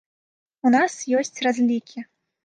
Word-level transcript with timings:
У 0.69 0.71
нас 0.75 0.95
ёсць 1.19 1.41
разлікі. 1.47 1.99